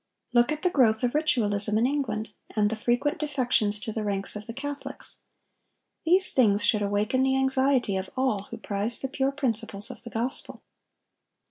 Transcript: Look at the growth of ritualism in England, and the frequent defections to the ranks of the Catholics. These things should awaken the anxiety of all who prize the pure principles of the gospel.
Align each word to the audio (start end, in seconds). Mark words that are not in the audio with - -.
Look 0.33 0.51
at 0.51 0.63
the 0.63 0.71
growth 0.71 1.03
of 1.03 1.13
ritualism 1.13 1.77
in 1.77 1.85
England, 1.85 2.31
and 2.55 2.71
the 2.71 2.75
frequent 2.75 3.19
defections 3.19 3.77
to 3.81 3.91
the 3.91 4.03
ranks 4.03 4.35
of 4.35 4.47
the 4.47 4.51
Catholics. 4.53 5.17
These 6.05 6.31
things 6.33 6.65
should 6.65 6.81
awaken 6.81 7.21
the 7.21 7.37
anxiety 7.37 7.97
of 7.97 8.09
all 8.17 8.45
who 8.45 8.57
prize 8.57 8.97
the 8.97 9.07
pure 9.07 9.31
principles 9.31 9.91
of 9.91 10.01
the 10.01 10.09
gospel. 10.09 10.63